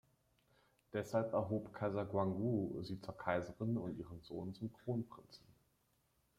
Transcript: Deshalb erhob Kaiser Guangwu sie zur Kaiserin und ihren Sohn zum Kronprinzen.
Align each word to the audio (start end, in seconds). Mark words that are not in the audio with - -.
Deshalb 0.93 1.31
erhob 1.31 1.73
Kaiser 1.73 2.05
Guangwu 2.05 2.81
sie 2.81 2.99
zur 2.99 3.15
Kaiserin 3.15 3.77
und 3.77 3.99
ihren 3.99 4.19
Sohn 4.23 4.51
zum 4.55 4.73
Kronprinzen. 4.73 5.45